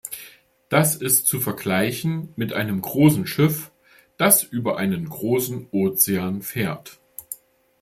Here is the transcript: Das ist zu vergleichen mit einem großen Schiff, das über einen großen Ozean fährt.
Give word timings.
Das 0.69 0.95
ist 0.95 1.27
zu 1.27 1.39
vergleichen 1.39 2.33
mit 2.35 2.53
einem 2.53 2.81
großen 2.81 3.27
Schiff, 3.27 3.69
das 4.17 4.41
über 4.41 4.77
einen 4.77 5.07
großen 5.07 5.67
Ozean 5.69 6.41
fährt. 6.41 6.99